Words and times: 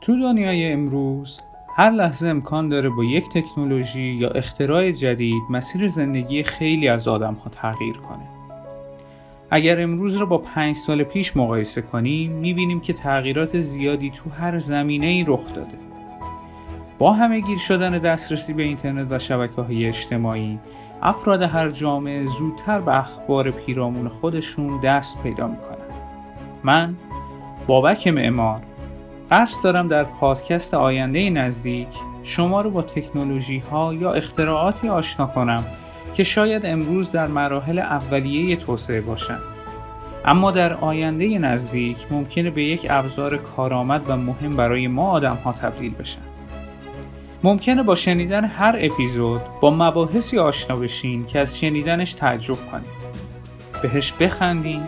تو 0.00 0.20
دنیای 0.20 0.72
امروز 0.72 1.40
هر 1.76 1.90
لحظه 1.90 2.28
امکان 2.28 2.68
داره 2.68 2.88
با 2.88 3.04
یک 3.04 3.28
تکنولوژی 3.28 4.00
یا 4.00 4.28
اختراع 4.28 4.90
جدید 4.90 5.42
مسیر 5.50 5.88
زندگی 5.88 6.42
خیلی 6.42 6.88
از 6.88 7.08
آدم 7.08 7.34
ها 7.34 7.50
تغییر 7.50 7.96
کنه. 7.96 8.28
اگر 9.50 9.80
امروز 9.82 10.16
را 10.16 10.26
با 10.26 10.38
پنج 10.38 10.74
سال 10.74 11.02
پیش 11.02 11.36
مقایسه 11.36 11.82
کنیم 11.82 12.32
می‌بینیم 12.32 12.80
که 12.80 12.92
تغییرات 12.92 13.60
زیادی 13.60 14.10
تو 14.10 14.30
هر 14.30 14.58
زمینه 14.58 15.06
ای 15.06 15.24
رخ 15.28 15.54
داده. 15.54 15.78
با 16.98 17.12
همه 17.12 17.40
گیر 17.40 17.58
شدن 17.58 17.98
دسترسی 17.98 18.52
به 18.52 18.62
اینترنت 18.62 19.06
و 19.10 19.18
شبکه 19.18 19.62
های 19.62 19.86
اجتماعی 19.86 20.58
افراد 21.02 21.42
هر 21.42 21.70
جامعه 21.70 22.26
زودتر 22.26 22.80
به 22.80 22.98
اخبار 22.98 23.50
پیرامون 23.50 24.08
خودشون 24.08 24.80
دست 24.80 25.22
پیدا 25.22 25.46
می‌کنن. 25.46 25.76
من 26.64 26.94
بابک 27.66 28.08
معمار 28.08 28.60
قصد 29.30 29.64
دارم 29.64 29.88
در 29.88 30.04
پادکست 30.04 30.74
آینده 30.74 31.30
نزدیک 31.30 31.88
شما 32.22 32.60
رو 32.60 32.70
با 32.70 32.82
تکنولوژی 32.82 33.58
ها 33.58 33.94
یا 33.94 34.12
اختراعاتی 34.12 34.88
آشنا 34.88 35.26
کنم 35.26 35.64
که 36.14 36.24
شاید 36.24 36.66
امروز 36.66 37.12
در 37.12 37.26
مراحل 37.26 37.78
اولیه 37.78 38.56
توسعه 38.56 39.00
باشند 39.00 39.42
اما 40.24 40.50
در 40.50 40.72
آینده 40.72 41.38
نزدیک 41.38 41.96
ممکنه 42.10 42.50
به 42.50 42.64
یک 42.64 42.86
ابزار 42.90 43.36
کارآمد 43.36 44.02
و 44.06 44.16
مهم 44.16 44.56
برای 44.56 44.88
ما 44.88 45.10
آدم 45.10 45.36
ها 45.44 45.52
تبدیل 45.52 45.94
بشن 45.94 46.20
ممکنه 47.42 47.82
با 47.82 47.94
شنیدن 47.94 48.44
هر 48.44 48.76
اپیزود 48.78 49.40
با 49.60 49.70
مباحثی 49.70 50.38
آشنا 50.38 50.76
بشین 50.76 51.26
که 51.26 51.38
از 51.38 51.58
شنیدنش 51.58 52.14
تعجب 52.14 52.56
کنید 52.70 53.06
بهش 53.82 54.12
بخندین 54.12 54.82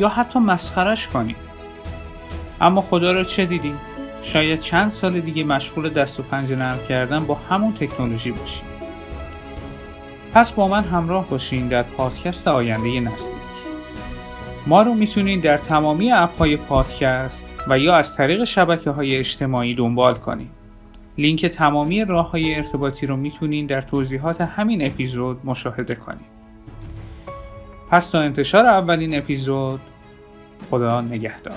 یا 0.00 0.08
حتی 0.08 0.38
مسخرش 0.38 1.08
کنید 1.08 1.53
اما 2.64 2.80
خدا 2.80 3.12
را 3.12 3.24
چه 3.24 3.46
دیدیم 3.46 3.80
شاید 4.22 4.58
چند 4.58 4.90
سال 4.90 5.20
دیگه 5.20 5.44
مشغول 5.44 5.88
دست 5.88 6.20
و 6.20 6.22
پنجه 6.22 6.56
نرم 6.56 6.78
کردن 6.88 7.24
با 7.24 7.34
همون 7.34 7.72
تکنولوژی 7.72 8.30
باشیم 8.30 8.64
پس 10.32 10.52
با 10.52 10.68
من 10.68 10.84
همراه 10.84 11.28
باشین 11.28 11.68
در 11.68 11.82
پادکست 11.82 12.48
آینده 12.48 13.00
نزدیک. 13.00 13.34
ما 14.66 14.82
رو 14.82 14.94
می‌تونین 14.94 15.40
در 15.40 15.58
تمامی 15.58 16.12
اپ 16.12 16.38
های 16.38 16.56
پادکست 16.56 17.46
و 17.68 17.78
یا 17.78 17.96
از 17.96 18.16
طریق 18.16 18.44
شبکه 18.44 18.90
های 18.90 19.16
اجتماعی 19.16 19.74
دنبال 19.74 20.14
کنید 20.14 20.50
لینک 21.18 21.46
تمامی 21.46 22.04
راه 22.04 22.30
های 22.30 22.54
ارتباطی 22.54 23.06
رو 23.06 23.16
می‌تونین 23.16 23.66
در 23.66 23.82
توضیحات 23.82 24.40
همین 24.40 24.86
اپیزود 24.86 25.40
مشاهده 25.44 25.94
کنید 25.94 26.34
پس 27.90 28.10
تا 28.10 28.20
انتشار 28.20 28.66
اولین 28.66 29.18
اپیزود 29.18 29.80
خدا 30.70 31.00
نگهدار. 31.00 31.56